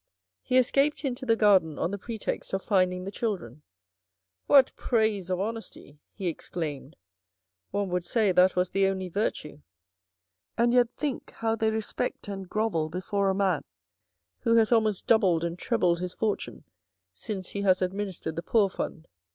[0.41, 3.61] He escaped into the garden on the pretext of finding the children."
[4.47, 6.95] What praise of honesty," he exclaimed."
[7.69, 9.61] One would say that was the only virtue,
[10.57, 13.63] and yet think how they respect and grovel before a man
[14.39, 16.63] who has almost doubled and trebled his fortune
[17.13, 19.07] since he has adminis tered the poor fund.